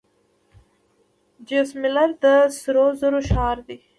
[1.47, 2.25] جیسلمیر د
[2.59, 3.77] سرو زرو ښار دی.